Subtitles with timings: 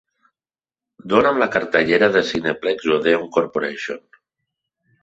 [1.13, 4.05] Dona'm la cartellera de Cineplex Odeon Corporation